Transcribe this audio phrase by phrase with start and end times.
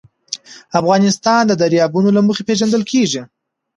[0.79, 3.21] افغانستان د دریابونه له مخې پېژندل کېږي.